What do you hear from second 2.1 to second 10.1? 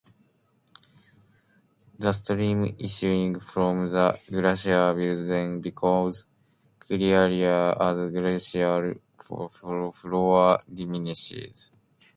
stream issuing from the glacier will then become clearer as glacial